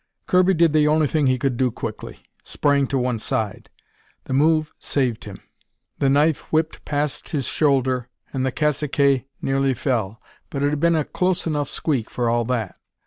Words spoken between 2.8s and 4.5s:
to one side. The